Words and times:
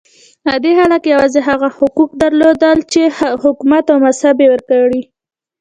عادي 0.49 0.71
خلک 0.79 1.01
یوازې 1.13 1.39
هغه 1.49 1.67
حقوق 1.77 2.09
درلودل 2.21 2.77
چې 2.91 3.01
حکومت 3.43 3.85
او 3.91 3.97
مذهب 4.05 4.35
یې 4.43 4.47
ورکړي. 4.51 5.01